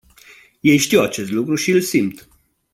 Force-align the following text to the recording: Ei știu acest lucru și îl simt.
Ei 0.61 0.77
știu 0.77 1.01
acest 1.01 1.31
lucru 1.31 1.55
și 1.55 1.71
îl 1.71 1.81
simt. 1.81 2.27